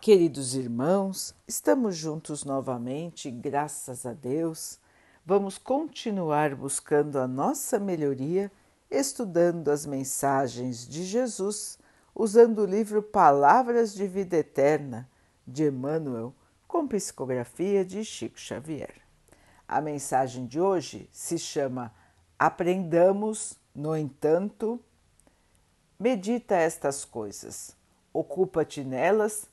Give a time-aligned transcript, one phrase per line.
[0.00, 4.78] Queridos irmãos, estamos juntos novamente, graças a Deus.
[5.26, 8.50] Vamos continuar buscando a nossa melhoria,
[8.88, 11.80] estudando as mensagens de Jesus,
[12.14, 15.10] usando o livro Palavras de Vida Eterna
[15.44, 16.32] de Emmanuel,
[16.68, 18.94] com psicografia de Chico Xavier.
[19.66, 21.92] A mensagem de hoje se chama
[22.38, 24.80] Aprendamos, no entanto,
[25.98, 27.76] medita estas coisas,
[28.12, 29.48] ocupa-te nelas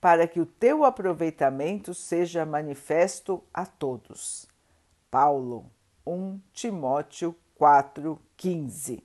[0.00, 4.46] para que o teu aproveitamento seja manifesto a todos.
[5.10, 5.66] Paulo
[6.06, 9.02] 1 Timóteo 4,15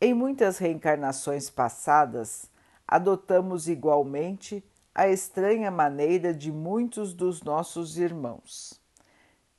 [0.00, 2.50] Em muitas reencarnações passadas,
[2.86, 4.62] adotamos igualmente
[4.94, 8.78] a estranha maneira de muitos dos nossos irmãos,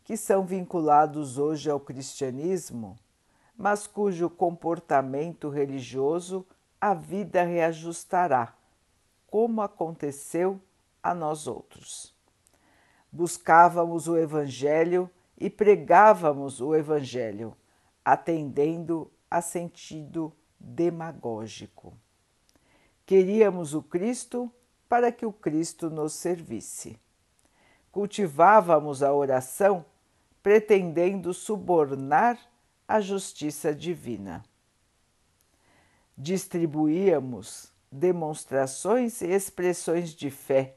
[0.03, 2.95] que são vinculados hoje ao cristianismo,
[3.57, 6.45] mas cujo comportamento religioso
[6.79, 8.53] a vida reajustará
[9.33, 10.61] como aconteceu
[11.01, 12.13] a nós outros.
[13.11, 17.57] Buscávamos o Evangelho e pregávamos o Evangelho,
[18.05, 21.97] atendendo a sentido demagógico.
[23.07, 24.51] Queríamos o Cristo
[24.87, 26.99] para que o Cristo nos servisse.
[27.91, 29.83] Cultivávamos a oração
[30.43, 32.37] pretendendo subornar
[32.87, 34.43] a justiça divina.
[36.15, 40.75] Distribuíamos demonstrações e expressões de fé,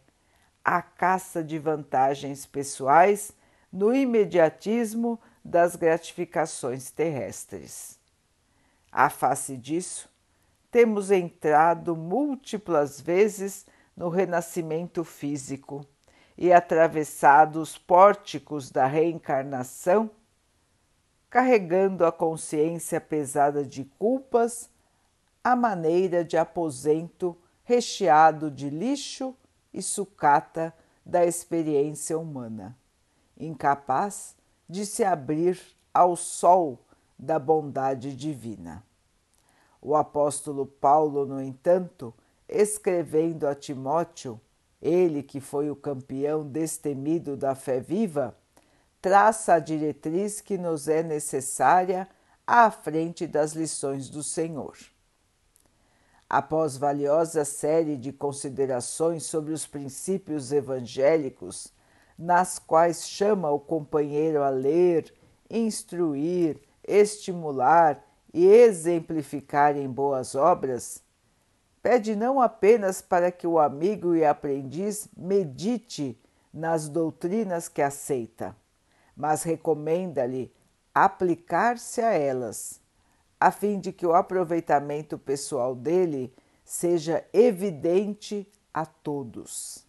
[0.62, 3.33] a caça de vantagens pessoais
[3.72, 7.98] no imediatismo das gratificações terrestres.
[8.92, 10.11] À face disso,
[10.70, 13.64] temos entrado múltiplas vezes
[13.97, 15.87] no renascimento físico
[16.37, 20.11] e atravessado os pórticos da reencarnação,
[21.31, 24.69] carregando a consciência pesada de culpas
[25.47, 29.33] à maneira de aposento recheado de lixo
[29.72, 32.77] e sucata da experiência humana,
[33.38, 34.34] incapaz
[34.69, 35.61] de se abrir
[35.94, 36.81] ao sol
[37.16, 38.82] da bondade divina.
[39.81, 42.12] O apóstolo Paulo, no entanto,
[42.49, 44.41] escrevendo a Timóteo,
[44.82, 48.37] ele que foi o campeão destemido da fé viva,
[49.00, 52.09] traça a diretriz que nos é necessária
[52.44, 54.76] à frente das lições do Senhor.
[56.28, 61.72] Após valiosa série de considerações sobre os princípios evangélicos,
[62.19, 65.14] nas quais chama o companheiro a ler,
[65.48, 68.04] instruir, estimular
[68.34, 71.00] e exemplificar em boas obras,
[71.81, 76.20] pede não apenas para que o amigo e aprendiz medite
[76.53, 78.56] nas doutrinas que aceita,
[79.14, 80.53] mas recomenda-lhe
[80.93, 82.81] aplicar-se a elas
[83.46, 86.34] a fim de que o aproveitamento pessoal dele
[86.64, 89.86] seja evidente a todos.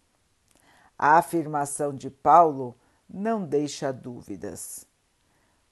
[0.96, 2.76] A afirmação de Paulo
[3.10, 4.86] não deixa dúvidas.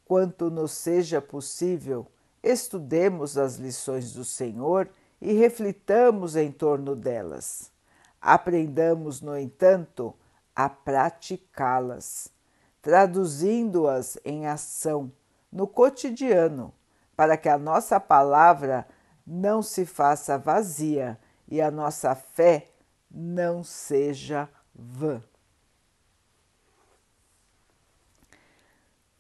[0.03, 2.07] Quanto nos seja possível,
[2.41, 4.90] estudemos as lições do Senhor
[5.22, 7.72] e reflitamos em torno delas.
[8.19, 10.12] Aprendamos, no entanto,
[10.56, 12.29] a praticá-las,
[12.81, 15.12] traduzindo-as em ação
[15.52, 16.73] no cotidiano
[17.16, 18.88] para que a nossa palavra
[19.26, 22.70] não se faça vazia e a nossa fé
[23.09, 25.24] não seja vã.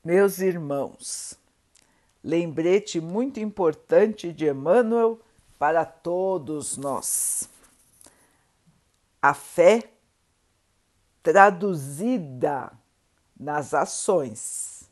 [0.03, 1.35] Meus irmãos,
[2.23, 5.19] lembrete muito importante de Emmanuel
[5.57, 7.49] para todos nós.
[9.19, 9.89] A fé
[11.23, 12.71] traduzida
[13.35, 14.87] nas ações.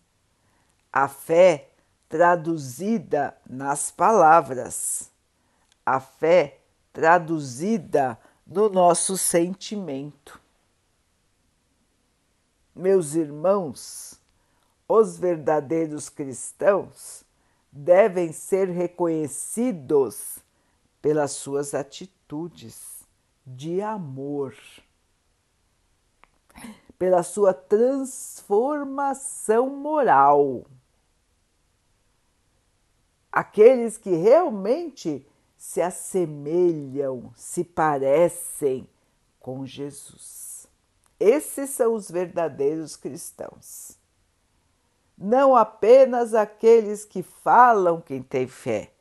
[0.92, 1.70] A fé
[2.14, 5.10] traduzida nas palavras,
[5.84, 6.60] a fé
[6.94, 10.40] traduzida no nosso sentimento.
[12.76, 14.22] Meus irmãos,
[14.88, 17.26] os verdadeiros cristãos
[17.72, 20.38] devem ser reconhecidos
[21.02, 23.08] pelas suas atitudes
[23.44, 24.56] de amor,
[27.00, 30.68] pela sua transformação moral
[33.34, 35.28] aqueles que realmente
[35.58, 38.88] se assemelham, se parecem
[39.40, 40.68] com Jesus.
[41.20, 43.98] Esses são os verdadeiros cristãos.
[45.18, 48.92] Não apenas aqueles que falam quem tem fé,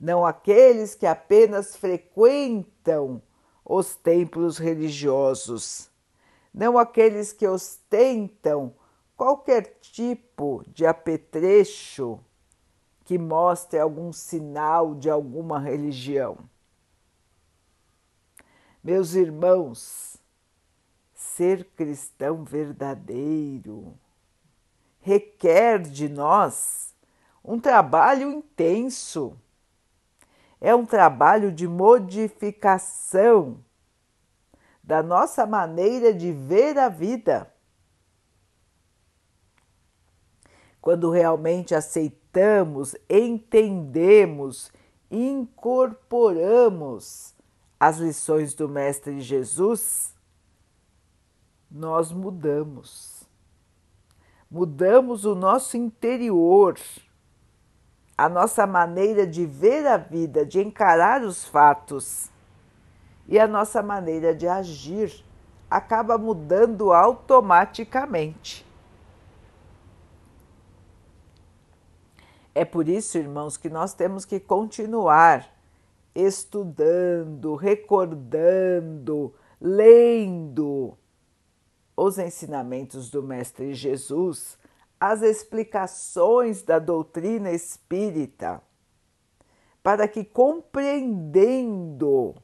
[0.00, 3.22] não aqueles que apenas frequentam
[3.64, 5.88] os templos religiosos,
[6.52, 8.74] não aqueles que ostentam
[9.16, 12.20] qualquer tipo de apetrecho
[13.06, 16.38] que mostre algum sinal de alguma religião.
[18.82, 20.18] Meus irmãos,
[21.14, 23.96] ser cristão verdadeiro
[25.00, 26.92] requer de nós
[27.44, 29.40] um trabalho intenso.
[30.60, 33.64] É um trabalho de modificação
[34.82, 37.54] da nossa maneira de ver a vida.
[40.80, 42.25] Quando realmente aceitamos,
[43.08, 44.72] entendemos,
[45.10, 47.34] incorporamos
[47.78, 50.14] as lições do Mestre Jesus,
[51.70, 53.24] nós mudamos.
[54.50, 56.78] Mudamos o nosso interior,
[58.16, 62.30] a nossa maneira de ver a vida, de encarar os fatos
[63.28, 65.24] e a nossa maneira de agir
[65.70, 68.65] acaba mudando automaticamente.
[72.56, 75.46] É por isso, irmãos, que nós temos que continuar
[76.14, 80.96] estudando, recordando, lendo
[81.94, 84.56] os ensinamentos do Mestre Jesus,
[84.98, 88.62] as explicações da doutrina espírita,
[89.82, 92.34] para que compreendendo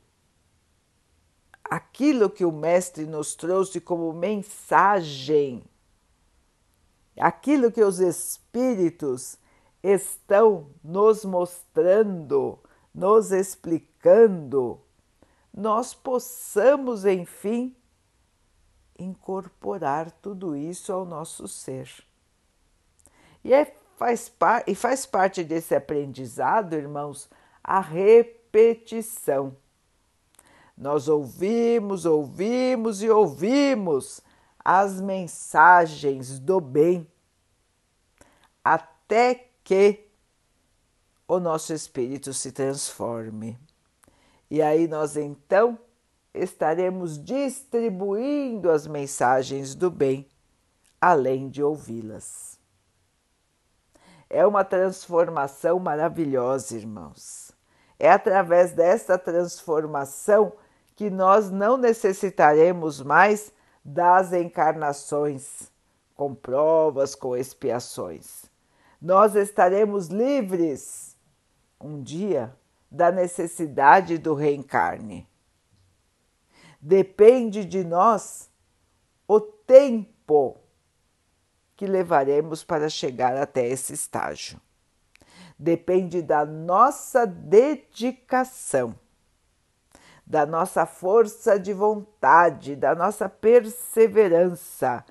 [1.65, 5.65] aquilo que o Mestre nos trouxe como mensagem,
[7.17, 9.41] aquilo que os Espíritos
[9.83, 12.59] estão nos mostrando,
[12.95, 14.81] nos explicando,
[15.53, 17.77] nós possamos, enfim,
[18.99, 21.89] incorporar tudo isso ao nosso ser.
[23.45, 27.29] E, é, faz, par, e faz parte desse aprendizado, irmãos,
[27.63, 29.57] a repetição.
[30.77, 34.21] Nós ouvimos, ouvimos e ouvimos
[34.65, 37.07] as mensagens do bem,
[38.65, 40.09] até que
[41.27, 43.59] o nosso espírito se transforme.
[44.51, 45.79] E aí nós então
[46.35, 50.29] estaremos distribuindo as mensagens do bem,
[51.01, 52.59] além de ouvi-las.
[54.29, 57.53] É uma transformação maravilhosa, irmãos.
[57.99, 60.53] É através desta transformação
[60.97, 63.53] que nós não necessitaremos mais
[63.85, 65.71] das encarnações,
[66.15, 68.52] com provas, com expiações.
[69.03, 71.17] Nós estaremos livres
[71.81, 72.57] um dia
[72.89, 75.29] da necessidade do reencarne.
[76.81, 78.49] Depende de nós
[79.27, 80.57] o tempo
[81.75, 84.61] que levaremos para chegar até esse estágio.
[85.59, 88.95] Depende da nossa dedicação
[90.25, 95.05] da nossa força de vontade, da nossa perseverança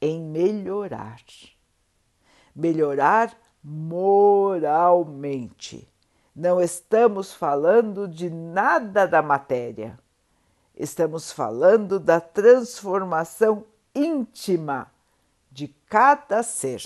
[0.00, 1.16] em melhorar.
[2.58, 3.32] Melhorar
[3.62, 5.08] moralmente.
[6.34, 9.96] Não estamos falando de nada da matéria.
[10.74, 13.64] Estamos falando da transformação
[13.94, 14.90] íntima
[15.52, 16.82] de cada ser,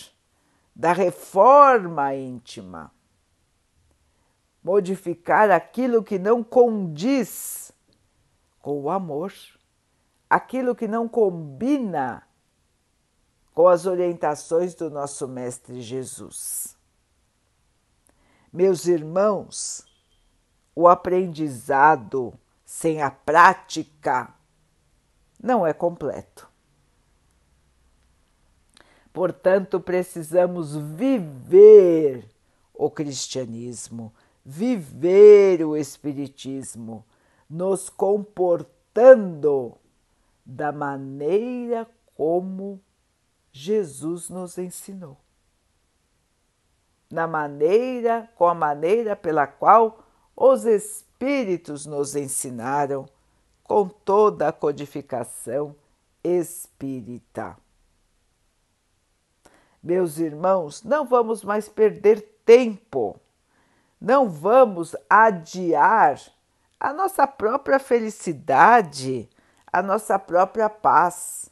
[0.76, 2.92] da reforma íntima.
[4.62, 7.72] Modificar aquilo que não condiz
[8.60, 9.32] com o amor,
[10.28, 12.22] aquilo que não combina
[13.54, 16.76] com as orientações do nosso Mestre Jesus.
[18.52, 19.86] Meus irmãos,
[20.74, 22.32] o aprendizado
[22.64, 24.34] sem a prática
[25.42, 26.48] não é completo.
[29.12, 32.26] Portanto, precisamos viver
[32.72, 34.12] o cristianismo,
[34.44, 37.04] viver o Espiritismo,
[37.48, 39.76] nos comportando
[40.44, 42.80] da maneira como
[43.52, 45.16] Jesus nos ensinou.
[47.10, 50.02] Na maneira, com a maneira pela qual
[50.34, 53.06] os Espíritos nos ensinaram,
[53.62, 55.76] com toda a codificação
[56.24, 57.56] espírita.
[59.82, 63.18] Meus irmãos, não vamos mais perder tempo,
[64.00, 66.20] não vamos adiar
[66.78, 69.28] a nossa própria felicidade,
[69.72, 71.51] a nossa própria paz.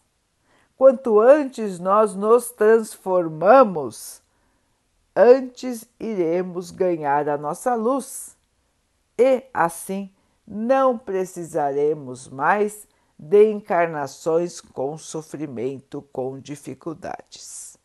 [0.81, 4.23] Quanto antes nós nos transformamos,
[5.15, 8.35] antes iremos ganhar a nossa luz
[9.19, 10.11] e assim
[10.47, 17.77] não precisaremos mais de encarnações com sofrimento, com dificuldades.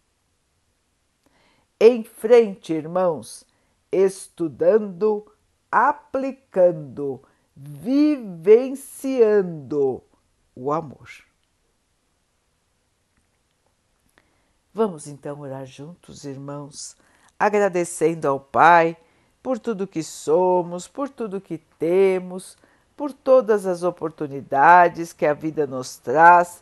[1.78, 3.46] Em frente, irmãos,
[3.92, 5.30] estudando,
[5.70, 7.22] aplicando
[7.54, 8.72] vivenciando
[10.56, 11.25] o amor.
[14.75, 16.98] Vamos então orar juntos, irmãos,
[17.39, 18.98] agradecendo ao Pai
[19.41, 22.58] por tudo que somos, por tudo que temos,
[22.94, 26.62] por todas as oportunidades que a vida nos traz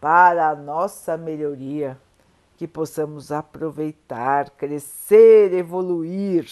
[0.00, 1.96] para a nossa melhoria,
[2.56, 6.50] que possamos aproveitar, crescer, evoluir,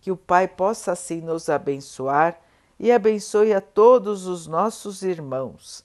[0.00, 2.40] que o Pai possa assim nos abençoar
[2.80, 5.84] e abençoe a todos os nossos irmãos,